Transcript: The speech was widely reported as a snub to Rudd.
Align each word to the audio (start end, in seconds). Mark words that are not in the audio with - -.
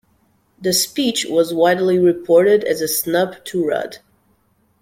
The 0.59 0.73
speech 0.73 1.27
was 1.29 1.53
widely 1.53 1.99
reported 1.99 2.63
as 2.63 2.81
a 2.81 2.87
snub 2.87 3.45
to 3.45 3.63
Rudd. 3.67 3.99